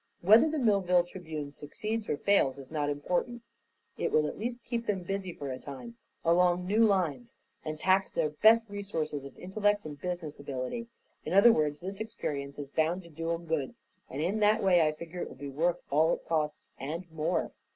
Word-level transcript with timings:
Whether 0.21 0.49
the 0.49 0.57
Millville 0.57 1.03
Tribune 1.03 1.51
succeeds 1.51 2.09
or 2.09 2.17
fails 2.17 2.57
is 2.57 2.71
not 2.71 2.89
important; 2.89 3.43
it 3.99 4.11
will 4.11 4.25
at 4.25 4.39
least 4.39 4.63
keep 4.63 4.87
them 4.87 5.03
busy 5.03 5.31
for 5.31 5.51
a 5.51 5.59
time, 5.59 5.95
along 6.25 6.65
new 6.65 6.83
lines, 6.83 7.35
and 7.63 7.79
tax 7.79 8.11
their 8.11 8.31
best 8.31 8.63
resources 8.67 9.25
of 9.25 9.37
intellect 9.37 9.85
and 9.85 10.01
business 10.01 10.39
ability. 10.39 10.87
In 11.23 11.33
other 11.33 11.53
words, 11.53 11.81
this 11.81 11.99
experience 11.99 12.57
is 12.57 12.67
bound 12.67 13.03
to 13.03 13.09
do 13.09 13.31
'em 13.31 13.45
good, 13.45 13.75
and 14.09 14.23
in 14.23 14.39
that 14.39 14.63
way 14.63 14.81
I 14.81 14.91
figure 14.91 15.21
it 15.21 15.29
will 15.29 15.35
be 15.35 15.49
worth 15.49 15.77
all 15.91 16.15
it 16.15 16.25
costs 16.25 16.71
and 16.79 17.05
more. 17.11 17.51